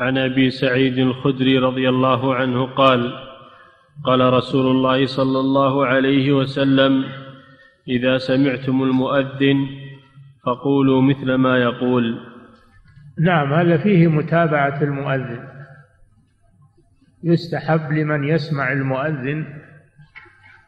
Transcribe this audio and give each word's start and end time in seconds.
عن 0.00 0.18
أبي 0.18 0.50
سعيد 0.50 0.98
الخدري 0.98 1.58
رضي 1.58 1.88
الله 1.88 2.34
عنه 2.34 2.66
قال 2.66 3.12
قال 4.04 4.32
رسول 4.32 4.66
الله 4.66 5.06
صلى 5.06 5.40
الله 5.40 5.86
عليه 5.86 6.32
وسلم 6.32 7.04
إذا 7.88 8.18
سمعتم 8.18 8.82
المؤذن 8.82 9.66
فقولوا 10.46 11.02
مثل 11.02 11.34
ما 11.34 11.58
يقول. 11.58 12.20
نعم 13.20 13.52
هذا 13.52 13.76
فيه 13.76 14.08
متابعة 14.08 14.82
المؤذن. 14.82 15.48
يستحب 17.24 17.92
لمن 17.92 18.24
يسمع 18.24 18.72
المؤذن 18.72 19.46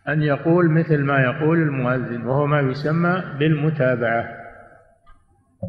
أن 0.09 0.23
يقول 0.23 0.71
مثل 0.71 1.03
ما 1.03 1.21
يقول 1.21 1.59
المؤذن 1.59 2.27
وهو 2.27 2.47
ما 2.47 2.61
يسمى 2.61 3.25
بالمتابعة. 3.39 4.29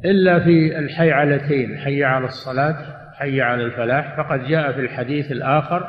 إلا 0.06 0.40
في 0.40 0.80
الحيعلتين 0.80 1.78
حي 1.78 2.04
على 2.04 2.26
الصلاة 2.26 3.07
حي 3.20 3.42
على 3.42 3.64
الفلاح. 3.64 4.18
فقد 4.18 4.44
جاء 4.44 4.72
في 4.72 4.80
الحديث 4.80 5.32
الآخر 5.32 5.88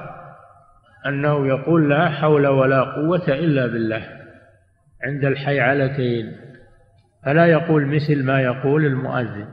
أنه 1.07 1.47
يقول 1.47 1.91
لا 1.91 2.09
حول 2.09 2.47
ولا 2.47 2.81
قوة 2.83 3.29
إلا 3.29 3.67
بالله 3.67 4.03
عند 5.05 5.25
الحيعلتين. 5.25 6.33
فلا 7.25 7.47
يقول 7.47 7.87
مثل 7.87 8.25
ما 8.25 8.41
يقول 8.41 8.87
المؤذن. 8.87 9.47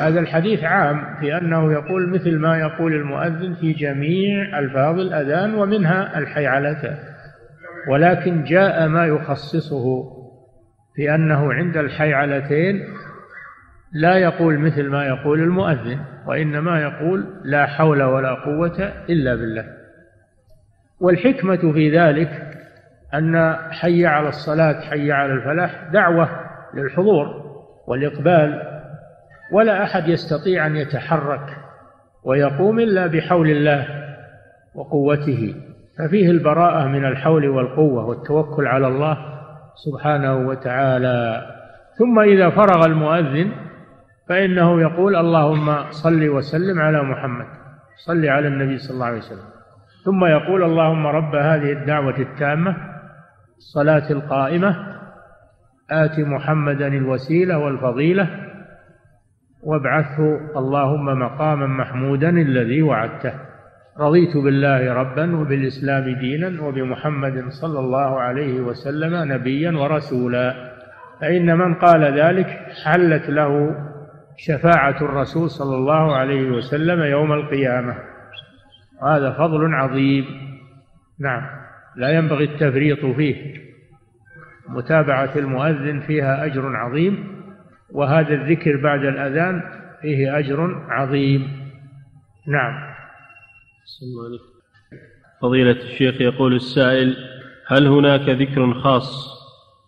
هذا 0.00 0.20
الحديث 0.20 0.64
عام 0.64 1.20
في 1.20 1.38
أنه 1.38 1.72
يقول 1.72 2.08
مثل 2.08 2.38
ما 2.38 2.58
يقول 2.58 2.92
المؤذن 2.92 3.54
في 3.54 3.72
جميع 3.72 4.58
ألفاظ 4.58 4.98
الأذان 4.98 5.54
ومنها 5.54 6.18
الحيعلتان. 6.18 6.98
ولكن 7.88 8.44
جاء 8.44 8.88
ما 8.88 9.06
يخصصه 9.06 10.04
في 10.96 11.14
أنه 11.14 11.52
عند 11.52 11.76
الحيعلتين 11.76 12.84
لا 13.92 14.16
يقول 14.16 14.58
مثل 14.58 14.88
ما 14.88 15.06
يقول 15.06 15.40
المؤذن 15.40 15.98
وإنما 16.26 16.82
يقول 16.82 17.26
لا 17.44 17.66
حول 17.66 18.02
ولا 18.02 18.34
قوة 18.34 18.92
إلا 19.08 19.34
بالله. 19.34 19.64
والحكمة 21.00 21.72
في 21.72 21.98
ذلك 21.98 22.48
أن 23.14 23.56
حي 23.70 24.06
على 24.06 24.28
الصلاة 24.28 24.80
حي 24.80 25.12
على 25.12 25.32
الفلاح 25.32 25.88
دعوة 25.92 26.28
للحضور 26.74 27.26
والإقبال 27.86 28.62
ولا 29.52 29.84
أحد 29.84 30.08
يستطيع 30.08 30.66
أن 30.66 30.76
يتحرك 30.76 31.56
ويقوم 32.24 32.80
إلا 32.80 33.06
بحول 33.06 33.50
الله 33.50 33.86
وقوته. 34.74 35.54
ففيه 35.98 36.30
البراءة 36.30 36.86
من 36.86 37.04
الحول 37.04 37.48
والقوة 37.48 38.04
والتوكل 38.04 38.66
على 38.66 38.86
الله 38.86 39.18
سبحانه 39.74 40.36
وتعالى. 40.36 41.46
ثم 41.98 42.18
إذا 42.18 42.50
فرغ 42.50 42.86
المؤذن 42.86 43.67
فإنه 44.28 44.80
يقول 44.80 45.16
اللهم 45.16 45.90
صل 45.90 46.28
وسلم 46.28 46.78
على 46.80 47.02
محمد 47.02 47.46
صل 48.06 48.26
على 48.26 48.48
النبي 48.48 48.78
صلى 48.78 48.94
الله 48.94 49.06
عليه 49.06 49.18
وسلم. 49.18 49.48
ثم 50.04 50.24
يقول 50.24 50.62
اللهم 50.62 51.06
رب 51.06 51.34
هذه 51.34 51.72
الدعوة 51.72 52.18
التامة 52.18 52.76
الصلاة 53.56 54.10
القائمة 54.10 54.76
آت 55.90 56.20
محمدا 56.20 56.86
الوسيلة 56.86 57.58
والفضيلة 57.58 58.28
وابعثه 59.62 60.58
اللهم 60.58 61.04
مقاما 61.04 61.66
محمودا 61.66 62.28
الذي 62.28 62.82
وعدته. 62.82 63.32
رضيت 64.00 64.36
بالله 64.36 64.92
ربا 64.92 65.36
وبالإسلام 65.36 66.04
دينا 66.04 66.62
وبمحمد 66.62 67.44
صلى 67.48 67.78
الله 67.78 68.20
عليه 68.20 68.60
وسلم 68.60 69.32
نبيا 69.32 69.70
ورسولا. 69.70 70.54
فإن 71.20 71.58
من 71.58 71.74
قال 71.74 72.20
ذلك 72.20 72.46
حلت 72.84 73.30
له 73.30 73.76
شفاعة 74.38 74.96
الرسول 75.02 75.50
صلى 75.50 75.76
الله 75.76 76.16
عليه 76.16 76.50
وسلم 76.50 77.02
يوم 77.02 77.32
القيامة. 77.32 77.94
هذا 79.02 79.30
فضل 79.32 79.74
عظيم. 79.74 80.24
نعم. 81.20 81.42
لا 81.96 82.10
ينبغي 82.10 82.44
التفريط 82.44 83.06
فيه. 83.06 83.68
متابعة 84.68 85.30
المؤذن 85.36 86.00
فيها 86.00 86.44
أجر 86.44 86.76
عظيم 86.76 87.42
وهذا 87.90 88.34
الذكر 88.34 88.76
بعد 88.76 89.04
الأذان 89.04 89.62
فيه 90.02 90.38
أجر 90.38 90.86
عظيم. 90.88 91.48
نعم. 92.46 92.88
فضيلة 95.42 95.70
الشيخ 95.82 96.20
يقول 96.20 96.54
السائل 96.54 97.16
هل 97.66 97.86
هناك 97.86 98.28
ذكر 98.28 98.74
خاص 98.74 99.38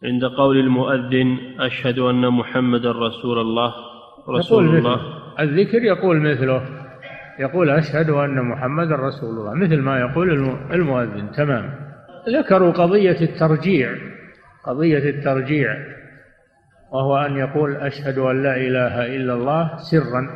عند 0.04 0.24
قول 0.24 0.58
المؤذن 0.58 1.38
أشهد 1.60 1.98
أن 1.98 2.28
محمدا 2.28 2.92
رسول 2.92 3.38
الله؟ 3.38 3.74
رسول 4.38 4.64
يقول 4.64 4.78
الله. 4.78 4.96
مثل 4.96 5.10
الذكر 5.40 5.82
يقول 5.82 6.20
مثله. 6.20 6.62
يقول 7.38 7.70
أشهد 7.70 8.10
أن 8.10 8.42
محمدا 8.42 8.96
رسول 8.96 9.30
الله. 9.30 9.54
مثل 9.54 9.80
ما 9.80 10.00
يقول 10.00 10.32
المؤذن. 10.72 11.32
تمام. 11.32 11.70
ذكروا 12.28 12.72
قضية 12.72 13.20
الترجيع. 13.20 13.94
قضية 14.64 15.10
الترجيع. 15.10 15.76
وهو 16.92 17.16
أن 17.16 17.36
يقول 17.36 17.76
أشهد 17.76 18.18
أن 18.18 18.42
لا 18.42 18.56
إله 18.56 19.16
إلا 19.16 19.34
الله 19.34 19.76
سرا. 19.76 20.30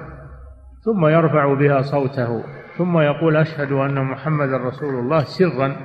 ثم 0.85 1.07
يرفع 1.07 1.55
بها 1.55 1.83
صوته. 1.83 2.45
ثم 2.79 2.99
يقول 2.99 3.37
أشهد 3.37 3.73
أن 3.73 4.05
محمدا 4.05 4.57
رسول 4.57 4.95
الله 4.95 5.25
سرا. 5.25 5.77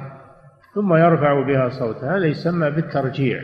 ثم 0.76 0.94
يرفع 0.94 1.42
بها 1.42 1.70
صوته. 1.70 2.18
هذا 2.18 2.26
يسمى 2.26 2.70
بالترجيع. 2.70 3.42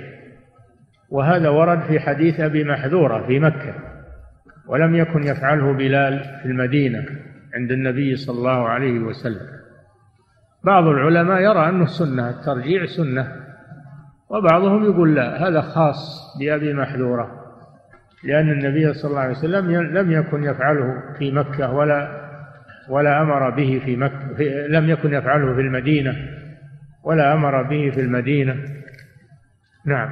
وهذا 1.09 1.49
ورد 1.49 1.81
في 1.81 1.99
حديث 1.99 2.39
أبي 2.39 2.63
محذورة 2.63 3.27
في 3.27 3.39
مكة. 3.39 3.94
ولم 4.67 4.95
يكن 4.95 5.23
يفعله 5.23 5.73
بلال 5.73 6.19
في 6.41 6.45
المدينة 6.45 7.05
عند 7.53 7.71
النبي 7.71 8.15
صلى 8.15 8.37
الله 8.37 8.69
عليه 8.69 8.99
وسلم. 8.99 9.55
بعض 10.63 10.87
العلماء 10.87 11.41
يرى 11.41 11.69
أنه 11.69 11.85
سنة 11.85 12.29
الترجيع 12.29 12.85
سنة 12.85 13.45
وبعضهم 14.29 14.83
يقول 14.85 15.15
لا 15.15 15.47
هذا 15.47 15.61
خاص 15.61 15.97
بأبي 16.39 16.73
محذورة 16.73 17.45
لأن 18.23 18.49
النبي 18.49 18.93
صلى 18.93 19.09
الله 19.09 19.21
عليه 19.21 19.37
وسلم 19.37 19.71
لم 19.71 20.11
يكن 20.11 20.43
يفعله 20.43 20.93
في 21.17 21.31
مكة 21.31 21.71
ولا 21.71 22.25
ولا 22.89 23.21
أمر 23.21 23.49
به 23.49 23.81
في 23.85 23.95
مكة 23.95 24.33
في 24.37 24.67
لم 24.67 24.89
يكن 24.89 25.13
يفعله 25.13 25.55
في 25.55 25.61
المدينة 25.61 26.15
ولا 27.03 27.33
أمر 27.33 27.63
به 27.63 27.91
في 27.91 28.01
المدينة. 28.01 28.55
نعم. 29.85 30.09